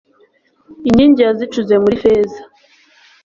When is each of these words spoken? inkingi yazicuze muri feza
inkingi 0.87 1.21
yazicuze 1.27 1.73
muri 1.83 1.95
feza 2.01 2.41